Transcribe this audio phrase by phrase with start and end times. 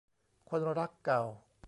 [0.49, 1.21] คนรักเก่า